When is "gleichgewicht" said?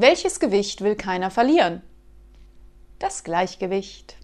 3.24-4.14